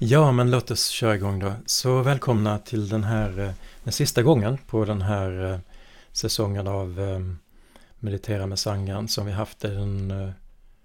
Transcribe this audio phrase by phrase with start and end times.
[0.00, 1.52] Ja, men låt oss köra igång då.
[1.66, 3.50] Så välkomna till den här, eh,
[3.84, 5.58] den sista gången på den här eh,
[6.12, 7.20] säsongen av eh,
[7.98, 10.32] Meditera med Sangan som vi haft den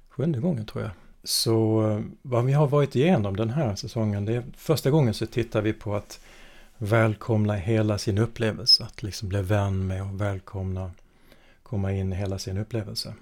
[0.10, 0.92] sjunde gången tror jag.
[1.24, 5.62] Så vad vi har varit igenom den här säsongen, det är första gången så tittar
[5.62, 6.20] vi på att
[6.78, 10.92] välkomna hela sin upplevelse, att liksom bli vän med och välkomna,
[11.64, 13.14] komma in i hela sin upplevelse.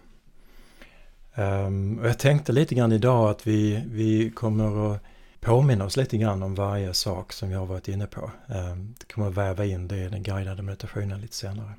[1.36, 5.02] Um, och jag tänkte lite grann idag att vi, vi kommer att
[5.42, 8.32] påminna oss lite grann om varje sak som vi har varit inne på.
[8.48, 11.74] Ehm, det kommer att väva in det i den guidade meditationen lite senare.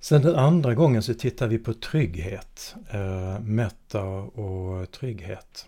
[0.00, 5.66] Sen den andra gången så tittar vi på trygghet, eh, mätta och trygghet.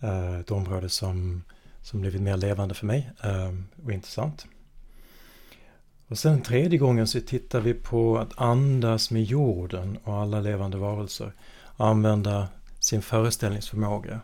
[0.00, 1.42] Eh, ett område som,
[1.82, 4.46] som blivit mer levande för mig ehm, och intressant.
[6.08, 10.76] Och sen tredje gången så tittar vi på att andas med jorden och alla levande
[10.76, 11.32] varelser.
[11.76, 12.48] Använda
[12.80, 14.20] sin föreställningsförmåga.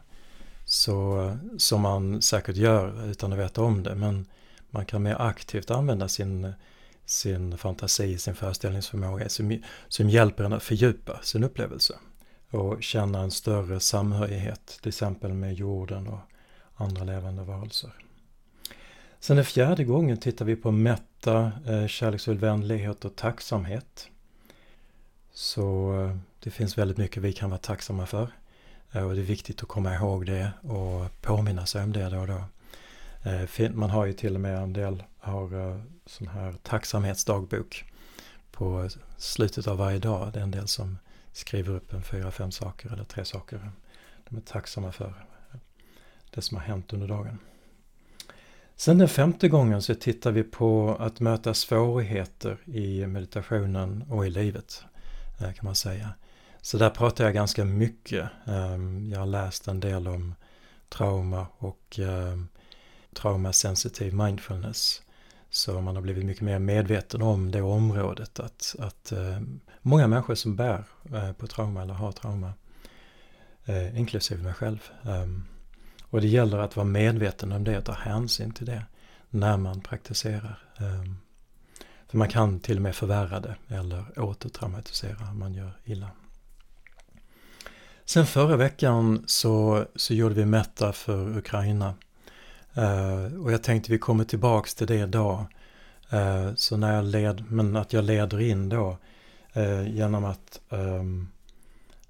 [0.75, 3.95] Så, som man säkert gör utan att veta om det.
[3.95, 4.27] Men
[4.71, 6.53] man kan mer aktivt använda sin,
[7.05, 11.99] sin fantasi, sin föreställningsförmåga som, som hjälper en att fördjupa sin upplevelse.
[12.51, 16.21] Och känna en större samhörighet, till exempel med jorden och
[16.75, 17.93] andra levande varelser.
[19.21, 24.09] Sen den fjärde gången tittar vi på mätta, eh, kärleksfull vänlighet och tacksamhet.
[25.33, 28.29] Så eh, det finns väldigt mycket vi kan vara tacksamma för.
[28.95, 32.19] Eh, och det är viktigt att komma ihåg det och påminna sig om det då
[32.19, 32.45] och då.
[33.31, 37.85] Eh, man har ju till och med en del har eh, sån här tacksamhetsdagbok
[38.51, 40.33] på slutet av varje dag.
[40.33, 40.99] Det är en del som
[41.33, 43.71] skriver upp en fyra, fem saker eller tre saker
[44.29, 45.15] de är tacksamma för.
[46.31, 47.39] Det som har hänt under dagen.
[48.77, 54.31] Sen den femte gången så tittar vi på att möta svårigheter i meditationen och i
[54.31, 54.85] livet,
[55.39, 56.15] kan man säga.
[56.65, 58.31] Så där pratar jag ganska mycket.
[58.47, 60.35] Ehm, jag har läst en del om
[60.89, 62.49] trauma och ehm,
[63.15, 65.03] traumasensitiv mindfulness.
[65.51, 68.41] Så man har blivit mycket mer medveten om det området.
[68.41, 72.53] Att, att ehm, många människor som bär eh, på trauma eller har trauma,
[73.65, 74.91] eh, inklusive mig själv,
[76.11, 78.83] och det gäller att vara medveten om det och ta hänsyn till det
[79.31, 80.59] när man praktiserar.
[82.09, 86.11] För man kan till och med förvärra det eller återtraumatisera om man gör illa.
[88.07, 91.95] Sen förra veckan så, så gjorde vi Meta för Ukraina.
[92.79, 95.47] Uh, och jag tänkte vi kommer tillbaks till det idag.
[96.13, 98.99] Uh, eh, så när jag led, men att jag leder in då
[99.57, 101.29] uh, genom att um,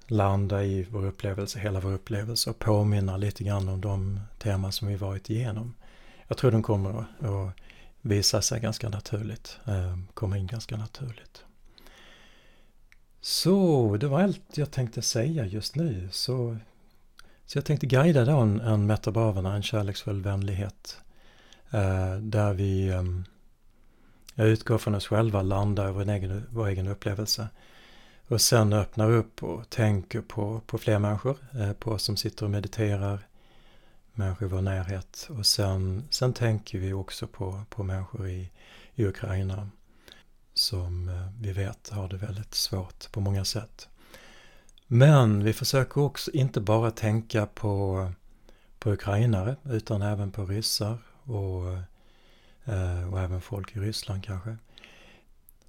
[0.07, 4.87] landa i vår upplevelse, hela vår upplevelse och påminna lite grann om de teman som
[4.87, 5.73] vi varit igenom.
[6.27, 7.51] Jag tror de kommer att
[8.01, 9.59] visa sig ganska naturligt,
[10.13, 11.45] komma in ganska naturligt.
[13.27, 16.09] Så, det var allt jag tänkte säga just nu.
[16.11, 16.57] Så,
[17.45, 20.97] så jag tänkte guida då en, en metabaverna, en kärleksfull vänlighet.
[21.71, 23.03] Eh, där vi eh,
[24.35, 27.47] jag utgår från oss själva, landar i vår egen, vår egen upplevelse.
[28.27, 32.45] Och sen öppnar upp och tänker på, på fler människor, eh, på oss som sitter
[32.45, 33.27] och mediterar,
[34.13, 35.27] människor i vår närhet.
[35.37, 38.51] Och sen, sen tänker vi också på, på människor i,
[38.95, 39.69] i Ukraina
[40.55, 43.89] som eh, vi vet har det väldigt svårt på många sätt.
[44.87, 48.11] Men vi försöker också inte bara tänka på,
[48.79, 51.73] på ukrainare utan även på ryssar och,
[52.73, 54.57] eh, och även folk i Ryssland kanske.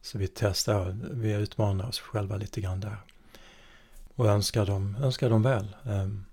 [0.03, 2.97] Så vi testar, vi utmanar oss själva lite grann där.
[4.15, 5.77] Och önskar dem, önskar dem väl.
[5.85, 6.25] Ehm,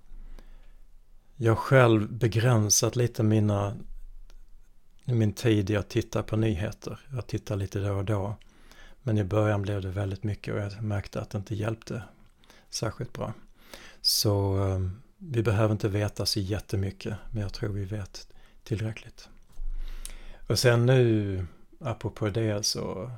[1.36, 3.76] jag har själv begränsat lite mina,
[5.06, 7.00] min tid i att titta på nyheter.
[7.14, 8.36] Jag tittar lite då och då.
[9.04, 12.04] Men i början blev det väldigt mycket och jag märkte att det inte hjälpte
[12.70, 13.34] särskilt bra.
[14.02, 18.28] Så ehm, vi behöver inte veta så jättemycket, men jag tror vi vet
[18.64, 19.30] tillräckligt.
[20.48, 21.46] Och sen nu,
[21.80, 23.12] apropå det, så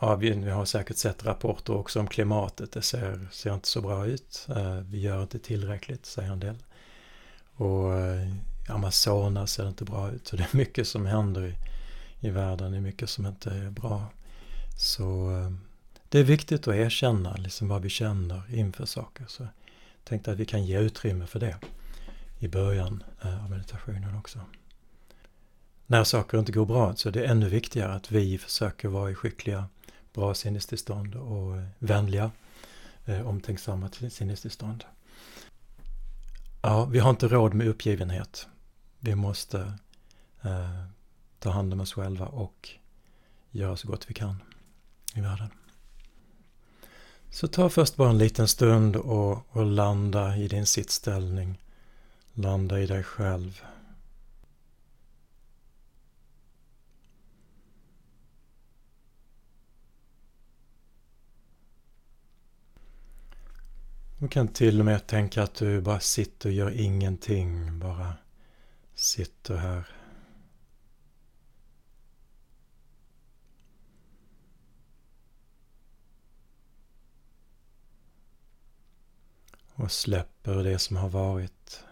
[0.00, 2.72] Ja, vi, vi, har säkert sett rapporter också om klimatet.
[2.72, 4.46] Det ser, ser inte så bra ut.
[4.48, 6.56] Eh, vi gör inte tillräckligt, säger en del.
[7.56, 8.28] Och eh,
[8.68, 10.26] i Amazonas ser det inte bra ut.
[10.26, 11.54] Så det är mycket som händer i,
[12.20, 12.72] i världen.
[12.72, 14.06] Det är mycket som inte är bra.
[14.76, 15.52] Så eh,
[16.08, 19.24] det är viktigt att erkänna liksom vad vi känner inför saker.
[19.28, 19.50] Så jag
[20.04, 21.56] tänkte att vi kan ge utrymme för det
[22.38, 24.40] i början eh, av meditationen också.
[25.86, 29.14] När saker inte går bra så är det ännu viktigare att vi försöker vara i
[29.14, 29.68] skickliga
[30.14, 32.30] bra sinnestillstånd och eh, vänliga,
[33.24, 34.84] omtänksamma sinnestillstånd.
[36.62, 38.46] Ja, vi har inte råd med uppgivenhet.
[39.04, 39.58] Vi måste
[40.42, 40.84] eh,
[41.38, 42.68] ta hand om oss själva och
[43.50, 44.42] göra så gott vi kan
[45.14, 45.50] i världen.
[47.30, 51.60] Så ta först bara en liten stund och, och landa i din sittställning.
[52.32, 53.62] Landa i dig själv.
[64.18, 68.14] Du kan till och med tänka att du bara sitter och gör ingenting, bara
[68.94, 69.88] sitter här.
[79.74, 81.84] Och släpper det som har varit.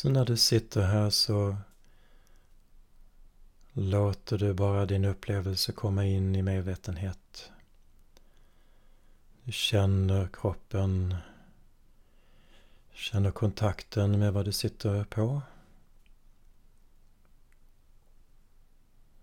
[0.00, 1.56] Så när du sitter här så
[3.72, 7.50] låter du bara din upplevelse komma in i medvetenhet.
[9.44, 11.16] Du känner kroppen,
[12.92, 15.42] känner kontakten med vad du sitter på.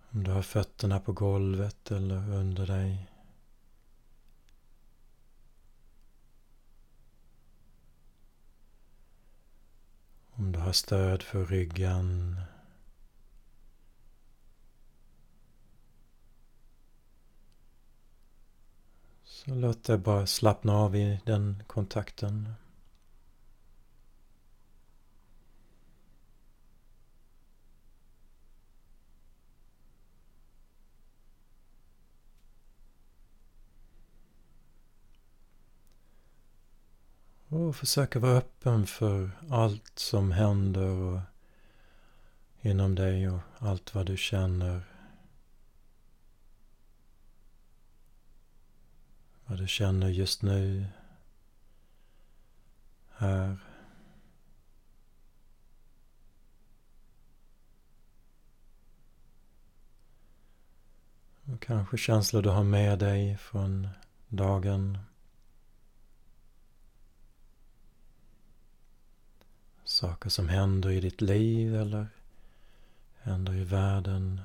[0.10, 3.08] Om du har fötterna på golvet eller under dig.
[10.40, 12.42] Om du har stöd för ryggen.
[19.24, 22.54] Så låt det bara slappna av i den kontakten.
[37.68, 41.20] Och försöka vara öppen för allt som händer och
[42.62, 44.82] inom dig och allt vad du känner.
[49.46, 50.86] Vad du känner just nu.
[53.16, 53.58] Här.
[61.46, 63.88] Och kanske känslor du har med dig från
[64.28, 65.07] dagen.
[69.88, 72.08] Saker som händer i ditt liv eller
[73.18, 74.42] händer i världen.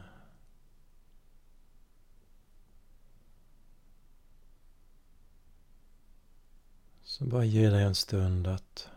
[7.02, 8.88] Så bara ge dig en stund att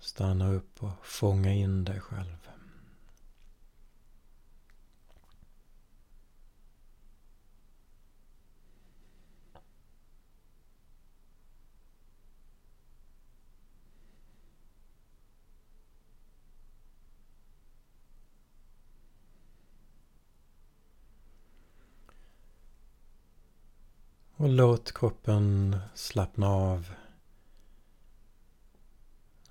[0.00, 2.44] stanna upp och fånga in dig själv.
[24.43, 26.94] Och låt kroppen slappna av.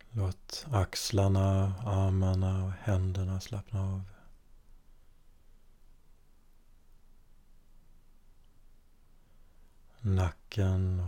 [0.10, 4.02] Låt axlarna, armarna och händerna slappna av.
[10.00, 11.00] Nacken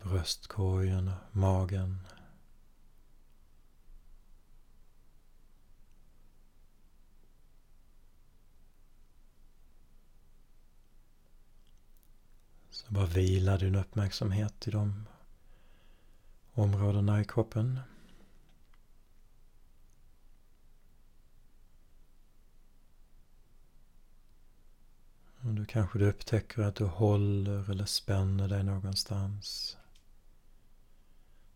[0.00, 2.06] och bröstkorgen och magen.
[12.90, 15.06] Bara vila din uppmärksamhet i de
[16.52, 17.80] områdena i kroppen.
[25.40, 29.76] Och då kanske du upptäcker att du håller eller spänner dig någonstans.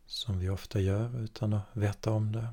[0.06, 2.48] Som vi ofta gör utan att veta om det.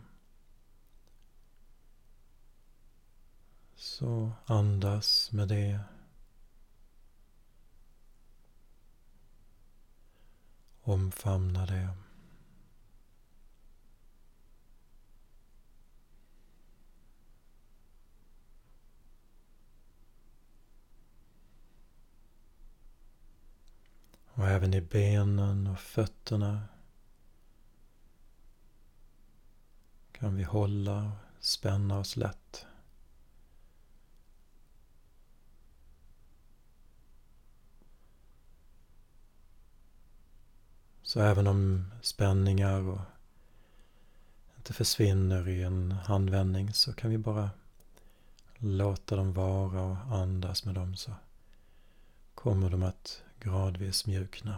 [3.76, 5.80] Så andas med det
[10.84, 11.90] Omfamna det.
[24.34, 26.64] Och även i benen och fötterna
[30.12, 32.66] kan vi hålla och spänna oss lätt.
[41.12, 43.00] Så även om spänningar och
[44.58, 47.50] inte försvinner i en handvändning så kan vi bara
[48.58, 51.12] låta dem vara och andas med dem så
[52.36, 54.58] kommer de att gradvis mjukna.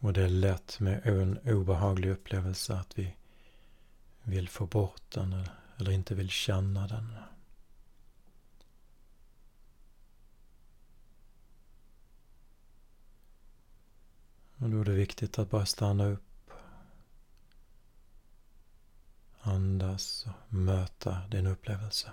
[0.00, 3.14] Och det är lätt med en obehaglig upplevelse att vi
[4.22, 7.16] vill få bort den eller inte vill känna den.
[14.56, 16.50] Och då är det viktigt att bara stanna upp,
[19.40, 22.10] andas och möta din upplevelse.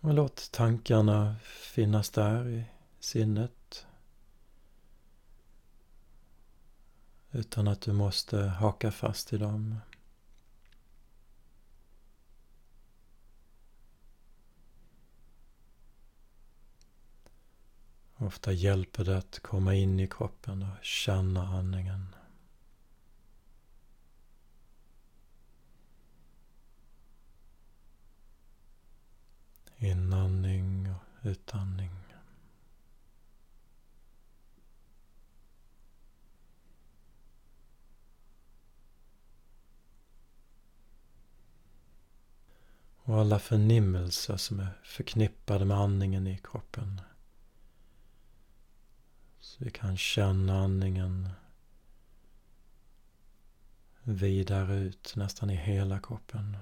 [0.00, 2.64] Och låt tankarna finnas där i
[3.00, 3.86] sinnet.
[7.30, 9.76] Utan att du måste haka fast i dem.
[18.16, 22.14] Ofta hjälper det att komma in i kroppen och känna andningen.
[29.82, 31.90] Inandning och utandning.
[42.96, 47.00] Och alla förnimmelser som är förknippade med andningen i kroppen.
[49.38, 51.28] Så vi kan känna andningen
[54.02, 56.56] vidare ut nästan i hela kroppen.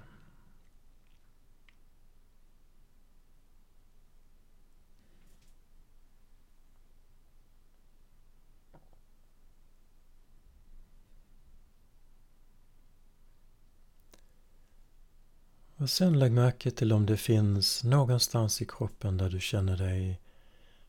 [15.78, 20.20] Och sen lägg märke till om det finns någonstans i kroppen där du känner dig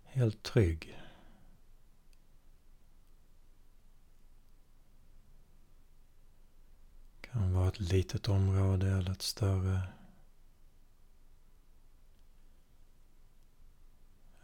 [0.04, 1.00] helt trygg.
[7.22, 9.82] Det kan vara ett litet område eller ett större.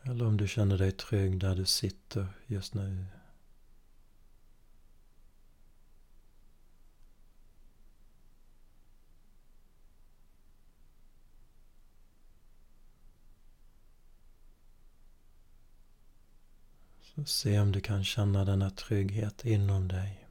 [0.02, 3.06] Eller om du känner dig trygg där du sitter just nu.
[17.04, 20.25] Så se om du kan känna denna trygghet inom dig.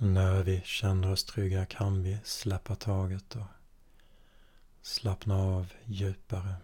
[0.00, 3.42] När vi känner oss trygga kan vi släppa taget och
[4.88, 6.54] Slappna av djupare.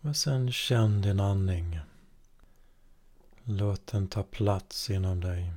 [0.00, 1.80] Och sen känn din andning.
[3.44, 5.52] Låt den ta plats inom dig.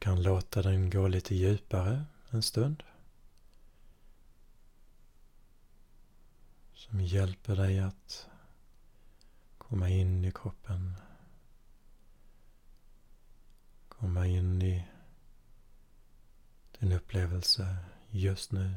[0.00, 2.82] Kan låta den gå lite djupare en stund.
[6.74, 8.28] Som hjälper dig att
[9.58, 10.96] komma in i kroppen.
[13.88, 14.84] Komma in i
[16.78, 17.76] din upplevelse
[18.10, 18.74] just nu.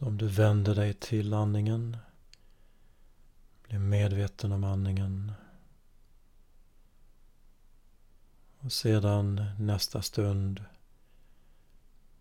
[0.00, 1.96] Så om du vänder dig till andningen,
[3.62, 5.32] blir medveten om andningen
[8.58, 10.64] och sedan nästa stund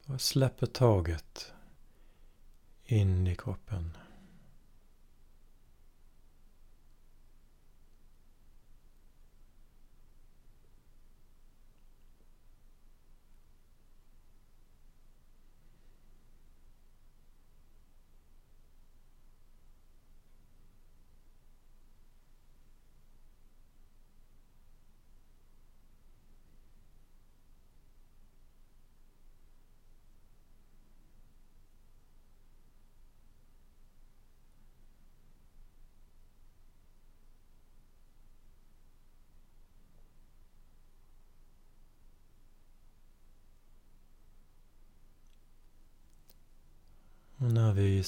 [0.06, 1.54] bara släpper taget
[2.86, 3.98] in i kroppen.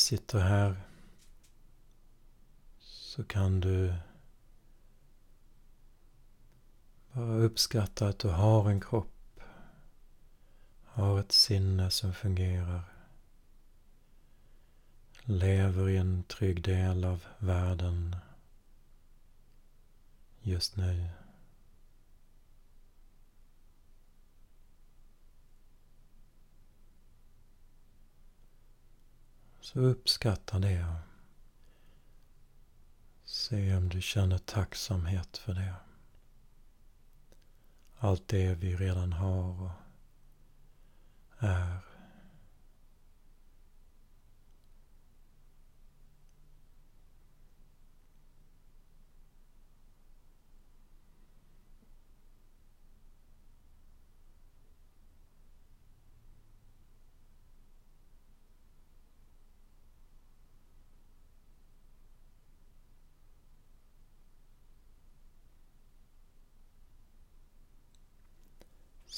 [0.02, 0.76] Sitter här
[2.80, 3.94] så kan du
[7.12, 9.40] bara uppskatta att du har en kropp,
[10.86, 12.84] har ett sinne som fungerar,
[15.24, 18.16] lever i en trygg del av världen
[20.42, 21.10] just nu.
[29.62, 30.96] Så uppskatta det.
[33.24, 35.74] Se om du känner tacksamhet för det.
[37.98, 39.72] Allt det vi redan har och
[41.40, 41.91] är.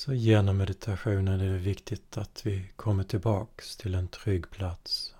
[0.03, 5.15] Så genom meditationen är det viktigt att vi kommer tillbaks till en trygg plats.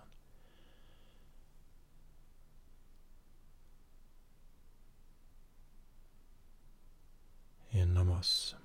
[7.69, 8.55] Inom oss.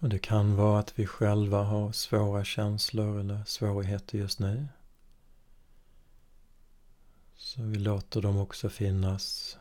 [0.00, 4.68] Och det kan vara att vi själva har svåra känslor eller svårigheter just nu.
[7.36, 9.56] Så vi låter dem också finnas.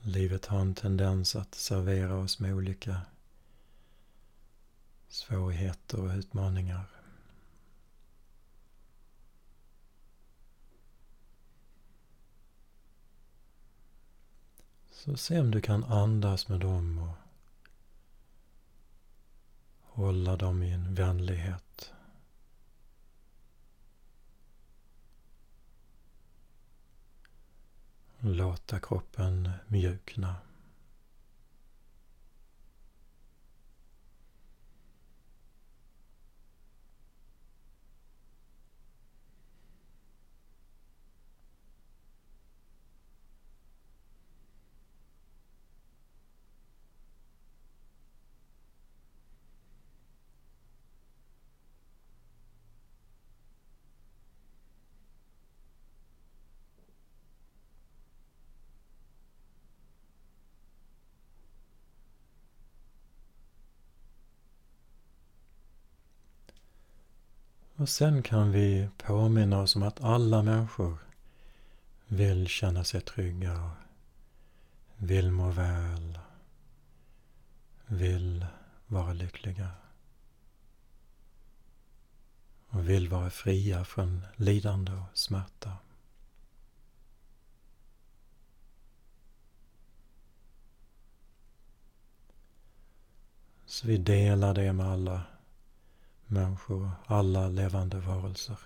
[0.00, 3.00] Livet har en tendens att servera oss med olika
[5.08, 6.95] svårigheter och utmaningar.
[14.96, 17.16] Så se om du kan andas med dem och
[19.80, 21.92] hålla dem i en vänlighet.
[28.18, 30.34] Låta kroppen mjukna.
[67.86, 70.98] Och sen kan vi påminna oss om att alla människor
[72.06, 73.70] vill känna sig trygga och
[74.96, 76.18] vill må väl,
[77.86, 78.46] vill
[78.86, 79.70] vara lyckliga
[82.68, 85.76] och vill vara fria från lidande och smärta.
[93.66, 95.22] Så vi delar det med alla
[96.26, 98.58] människor, alla levande varelser.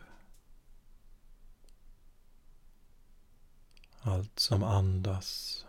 [4.02, 5.66] Allt som andas.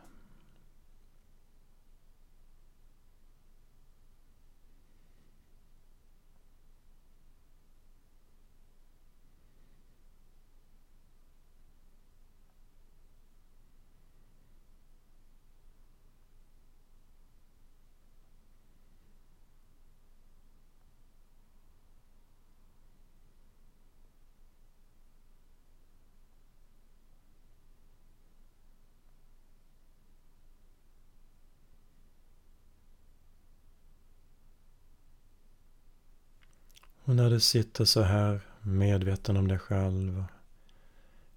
[37.04, 40.26] Och när du sitter så här medveten om dig själv,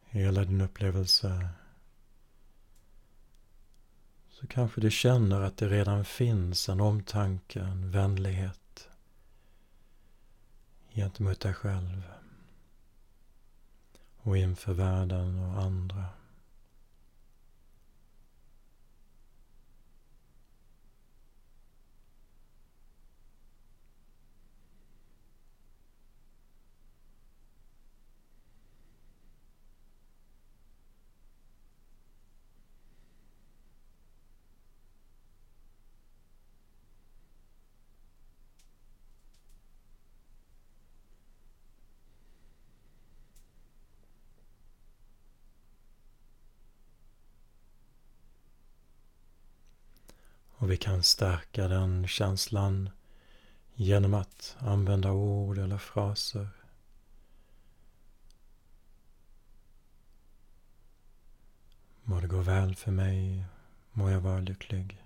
[0.04, 1.48] hela din upplevelse,
[4.30, 8.88] så kanske du känner att det redan finns en omtanke, en vänlighet
[10.94, 12.02] gentemot dig själv
[14.16, 16.04] och inför världen och andra.
[50.74, 52.90] Vi kan stärka den känslan
[53.74, 56.48] genom att använda ord eller fraser.
[62.02, 63.44] Må det gå väl för mig,
[63.92, 65.02] må jag vara lycklig.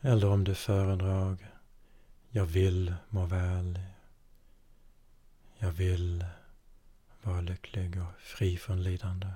[0.00, 1.36] Eller om du föredrar,
[2.30, 3.80] jag vill må väl.
[5.58, 6.24] Jag vill
[7.22, 9.28] vara lycklig och fri från lidande.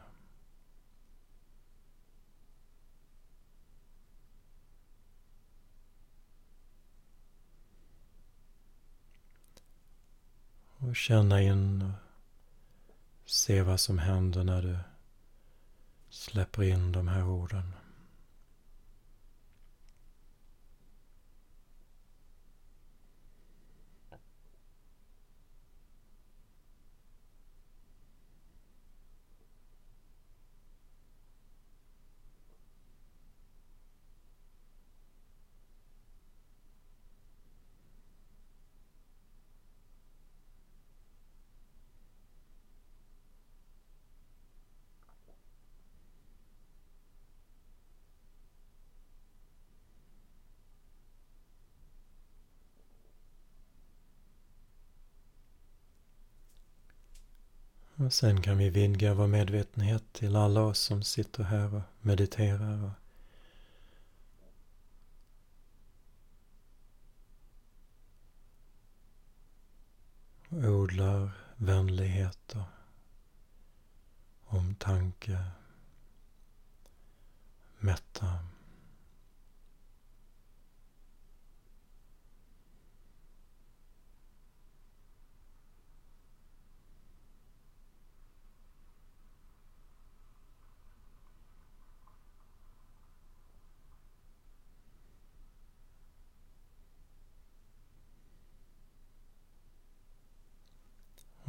[10.83, 11.83] Och känna in
[13.23, 14.79] och se vad som händer när du
[16.11, 17.73] släpper in de här orden.
[58.11, 62.93] Och sen kan vi vidga vår medvetenhet till alla oss som sitter här och mediterar.
[70.49, 72.69] Och odlar vänlighet och
[74.57, 75.45] omtanke,
[77.79, 78.39] mätta.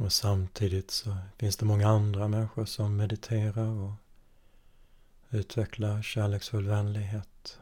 [0.02, 3.92] Och samtidigt så finns det många andra människor som mediterar och
[5.30, 7.58] utvecklar kärleksfull vänlighet.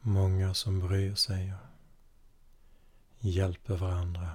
[0.00, 4.30] Många som bryr sig och hjälper varandra.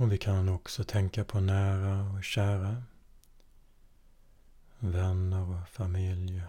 [0.00, 2.82] Och vi kan också tänka på nära och kära.
[4.78, 6.42] Vänner och familj.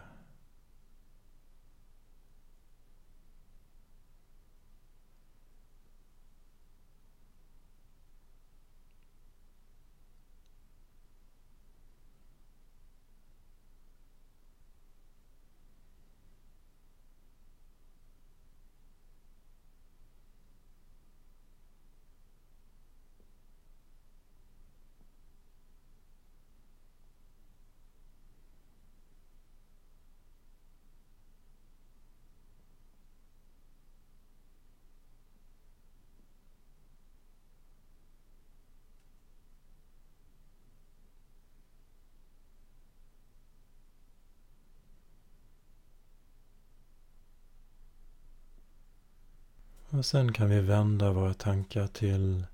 [50.00, 52.46] Och sen kan vi vända våra tankar till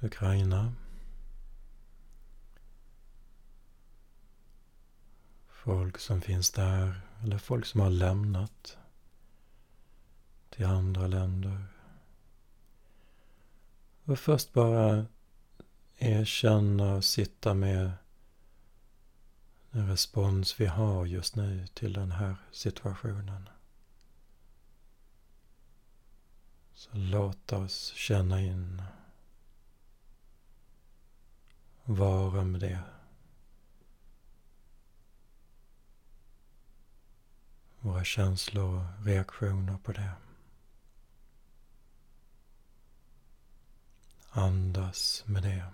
[0.00, 0.72] Ukraina.
[5.48, 8.78] Folk som finns där, eller folk som har lämnat
[10.50, 11.64] till andra länder.
[14.04, 15.06] Och först bara
[15.96, 17.90] erkänna och sitta med
[19.70, 23.48] den respons vi har just nu till den här situationen.
[26.76, 28.82] Så låt oss känna in.
[31.84, 32.80] Vara med det.
[37.80, 40.12] Våra känslor och reaktioner på det.
[44.30, 45.64] Andas med det.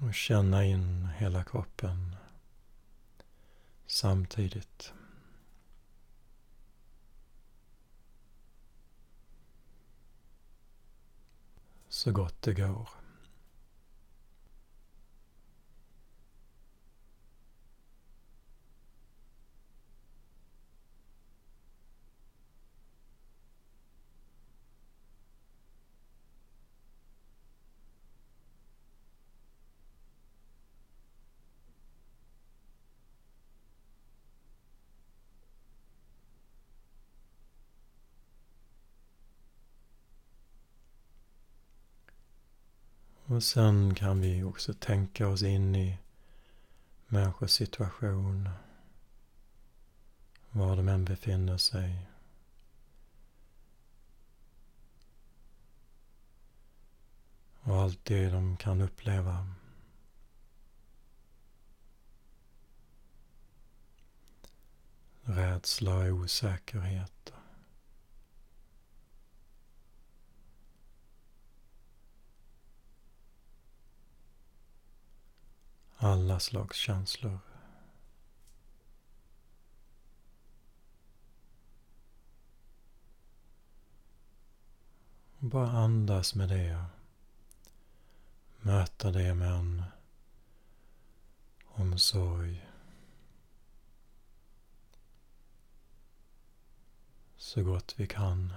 [0.00, 2.16] och känna in hela kroppen
[3.86, 4.92] samtidigt.
[11.88, 12.97] Så gott det går.
[43.38, 45.98] Och sen kan vi också tänka oss in i
[47.06, 48.48] människors situation.
[50.50, 52.06] Var de än befinner sig.
[57.60, 59.46] Och allt det de kan uppleva.
[65.22, 67.32] Rädsla och osäkerhet.
[75.98, 77.38] Alla slags känslor.
[85.38, 86.84] Bara andas med det.
[88.60, 89.84] Möta det med en
[91.66, 92.68] omsorg.
[97.36, 98.52] Så gott vi kan.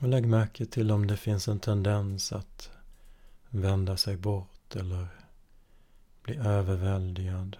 [0.00, 2.70] Och lägg märke till om det finns en tendens att
[3.48, 5.08] vända sig bort eller
[6.22, 7.56] bli överväldigad.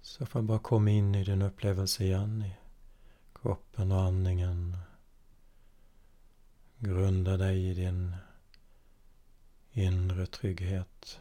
[0.00, 2.56] Så får bara komma in i din upplevelse igen i
[3.34, 4.76] kroppen och andningen.
[6.78, 8.16] Grunda dig i din
[9.72, 11.20] inre trygghet.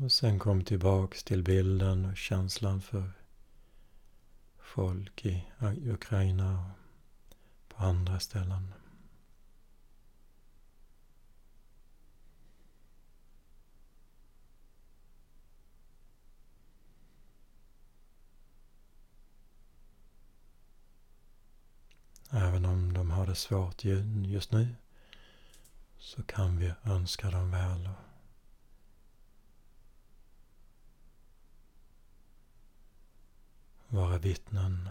[0.00, 3.12] Och sen kom tillbaks till bilden och känslan för
[4.58, 5.44] folk i
[5.84, 8.74] Ukraina och på andra ställen.
[22.30, 23.84] Även om de har det svårt
[24.24, 24.68] just nu
[25.98, 27.88] så kan vi önska dem väl.
[33.96, 34.88] Vara vittnen.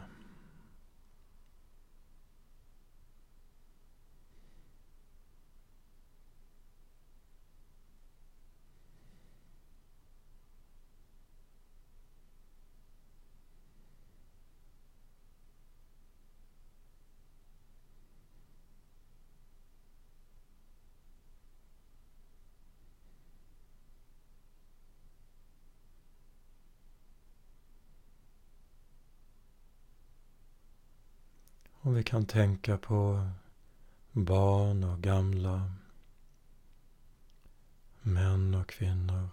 [31.95, 33.29] Vi kan tänka på
[34.11, 35.71] barn och gamla,
[38.01, 39.29] män och kvinnor.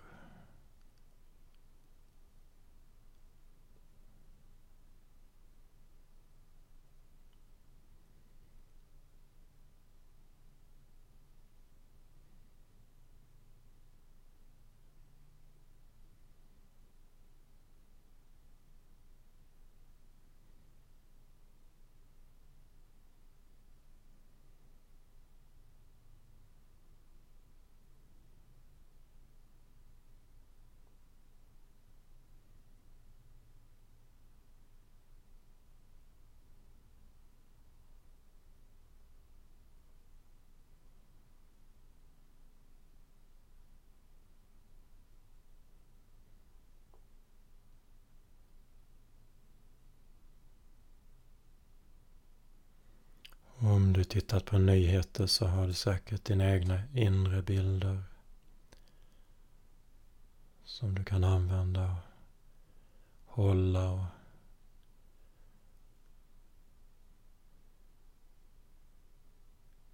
[54.12, 58.02] tittat på nyheter så har du säkert dina egna inre bilder
[60.64, 61.96] som du kan använda
[63.26, 64.04] och hålla och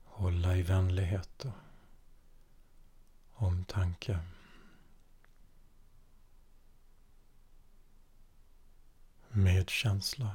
[0.04, 4.18] hålla i vänlighet och omtanke.
[9.28, 10.35] Medkänsla.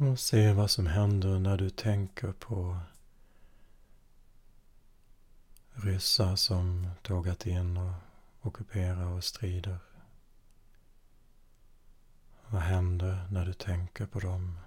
[0.00, 2.78] Och se vad som händer när du tänker på
[5.72, 7.92] ryssar som tågat in och
[8.42, 9.78] ockuperar och strider.
[12.46, 14.58] Vad händer när du tänker på dem?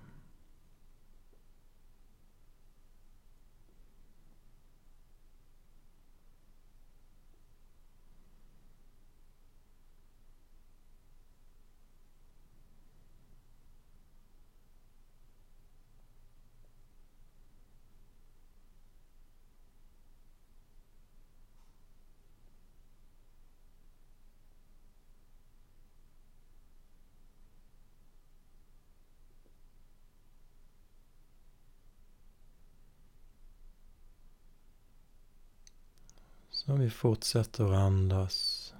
[36.66, 38.74] Så vi fortsätter att andas.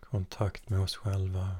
[0.00, 1.56] Kontakt med oss själva.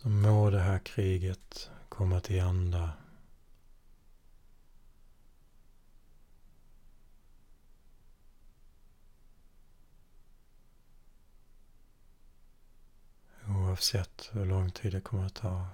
[0.00, 0.78] Så må det här
[2.20, 2.88] till.
[13.48, 15.66] Oavsett hur lång tid det kommer att ta.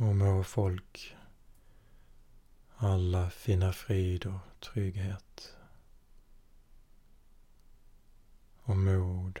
[0.00, 1.16] Och må folk
[2.76, 5.56] alla finna frid och trygghet
[8.62, 9.40] och mod.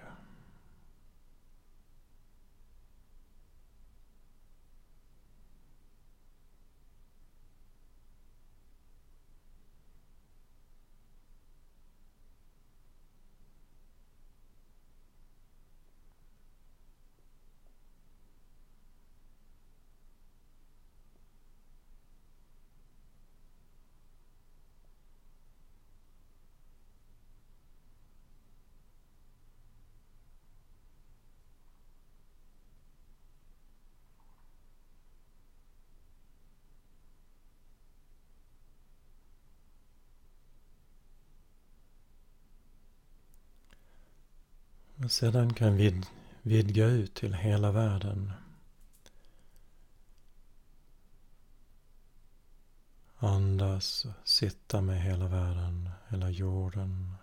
[44.97, 46.02] Och sedan kan vi
[46.42, 48.32] vidga ut till hela världen.
[53.16, 57.14] Andas och sitta med hela världen, hela jorden.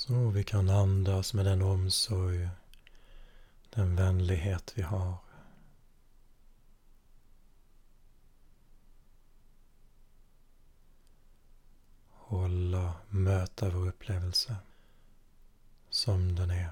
[0.00, 2.48] Så vi kan andas med den omsorg,
[3.70, 5.14] den vänlighet vi har.
[12.10, 14.56] Hålla, möta vår upplevelse
[15.90, 16.70] som den är.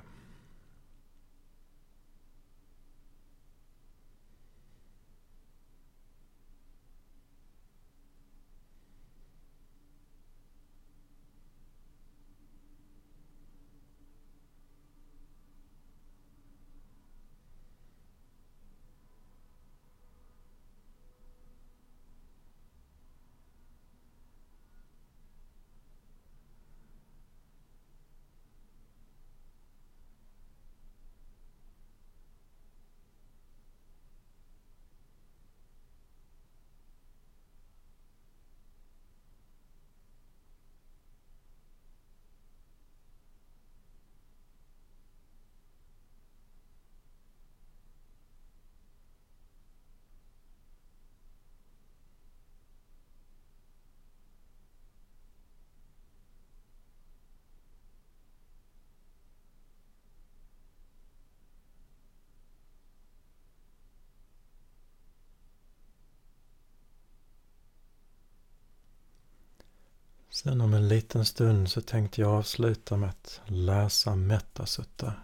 [70.39, 75.15] Sen om en liten stund så tänkte jag avsluta med att läsa Metasutta.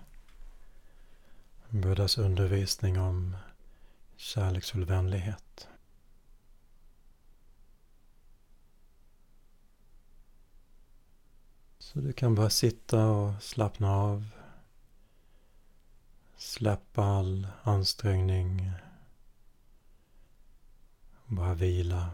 [1.68, 3.36] Buddhas undervisning om
[4.16, 5.68] kärleksfull vänlighet.
[11.78, 14.26] Så du kan bara sitta och slappna av.
[16.36, 18.72] Släppa all ansträngning.
[21.26, 22.10] Bara vila.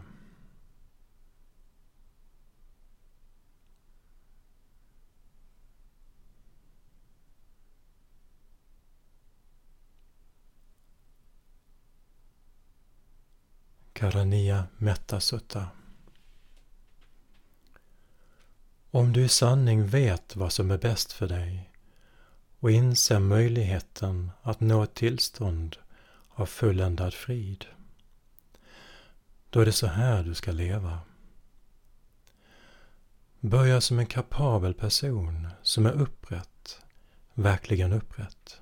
[14.01, 15.67] Karania Mettasutta.
[18.91, 21.69] Om du i sanning vet vad som är bäst för dig
[22.59, 25.77] och inser möjligheten att nå ett tillstånd
[26.29, 27.65] av fulländad frid,
[29.49, 30.99] då är det så här du ska leva.
[33.39, 36.81] Börja som en kapabel person som är upprätt,
[37.33, 38.61] verkligen upprätt.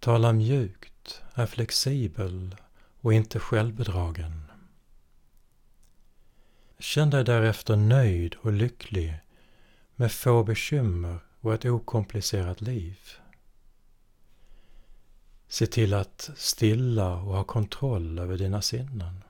[0.00, 2.56] Tala mjukt, är flexibel
[3.06, 4.50] och inte självbedragen.
[6.78, 9.20] Känn dig därefter nöjd och lycklig
[9.96, 12.98] med få bekymmer och ett okomplicerat liv.
[15.48, 19.24] Se till att stilla och ha kontroll över dina sinnen.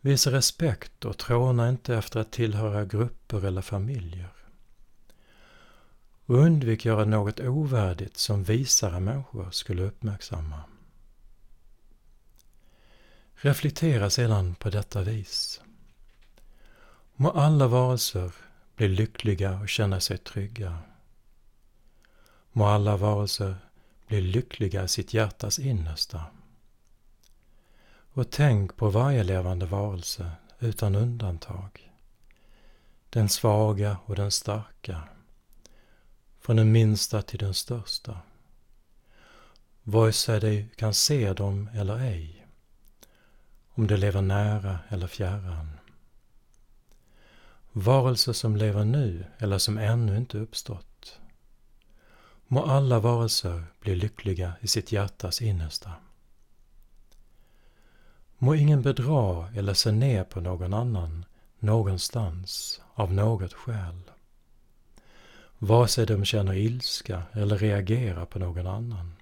[0.00, 4.32] Visa respekt och tråna inte efter att tillhöra grupper eller familjer.
[6.26, 10.62] Och undvik göra något ovärdigt som visare människor skulle uppmärksamma.
[13.38, 15.60] Reflektera sedan på detta vis.
[17.16, 18.32] Må alla varelser
[18.76, 20.78] bli lyckliga och känna sig trygga.
[22.52, 23.56] Må alla varelser
[24.06, 26.24] bli lyckliga i sitt hjärtas innersta.
[28.12, 31.92] Och tänk på varje levande varelse utan undantag.
[33.10, 35.02] Den svaga och den starka.
[36.40, 38.18] Från den minsta till den största.
[39.82, 42.35] Vare sig du kan se dem eller ej
[43.76, 45.70] om de lever nära eller fjärran.
[47.72, 51.20] Varelser som lever nu eller som ännu inte uppstått.
[52.46, 55.92] Må alla varelser bli lyckliga i sitt hjärtas innersta.
[58.38, 61.24] Må ingen bedra eller se ner på någon annan
[61.58, 64.02] någonstans av något skäl.
[65.58, 69.12] Vare sig de känner ilska eller reagerar på någon annan.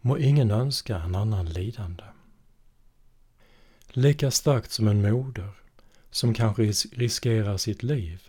[0.00, 2.04] Må ingen önska en annan lidande.
[3.96, 5.50] Lika starkt som en moder,
[6.10, 8.22] som kanske riskerar sitt liv,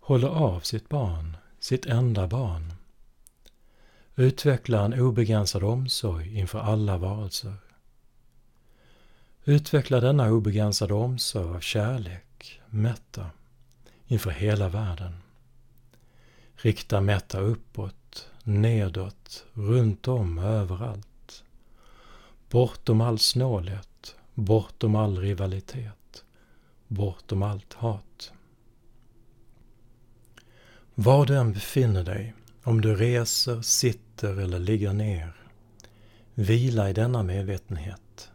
[0.00, 2.72] håller av sitt barn, sitt enda barn.
[4.16, 7.54] Utveckla en obegränsad omsorg inför alla varelser.
[9.44, 13.30] Utveckla denna obegränsade omsorg av kärlek, mätta,
[14.06, 15.16] inför hela världen.
[16.56, 21.44] Rikta mätta uppåt, nedåt, runt om överallt.
[22.50, 23.87] Bortom all snålhet,
[24.38, 26.24] bortom all rivalitet,
[26.88, 28.32] bortom allt hat.
[30.94, 35.36] Var du än befinner dig, om du reser, sitter eller ligger ner,
[36.34, 38.30] vila i denna medvetenhet,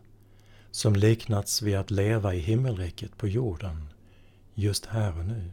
[0.72, 3.88] som liknats vid att leva i himmelriket på jorden,
[4.54, 5.51] just här och nu.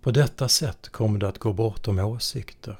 [0.00, 2.78] På detta sätt kommer du att gå bortom åsikter,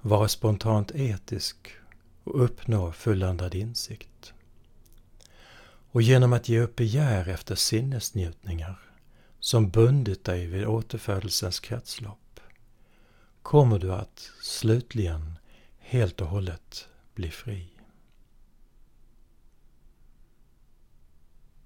[0.00, 1.56] vara spontant etisk
[2.24, 4.08] och uppnå fulländad insikt.
[5.92, 8.78] Och genom att ge upp begär efter sinnesnjutningar
[9.40, 12.40] som bundit dig vid återfödelsens kretslopp
[13.42, 15.34] kommer du att slutligen
[15.78, 17.71] helt och hållet bli fri.